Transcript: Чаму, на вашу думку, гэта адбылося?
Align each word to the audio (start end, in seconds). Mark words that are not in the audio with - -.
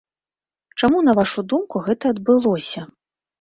Чаму, 0.79 1.01
на 1.09 1.13
вашу 1.19 1.43
думку, 1.53 1.83
гэта 1.89 2.05
адбылося? 2.15 2.81